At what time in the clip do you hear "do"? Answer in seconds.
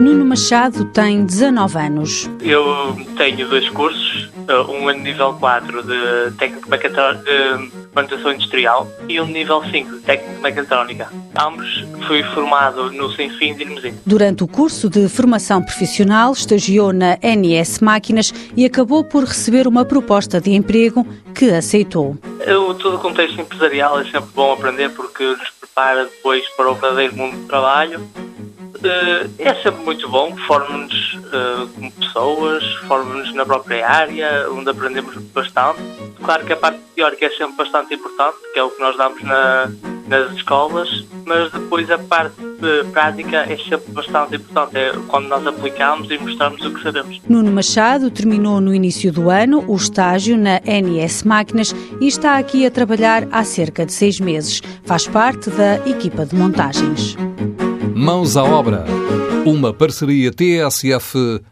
27.36-27.46, 49.12-49.30